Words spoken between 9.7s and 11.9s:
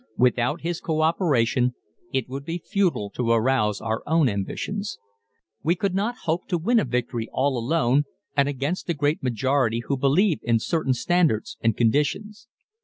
who believe in certain standards and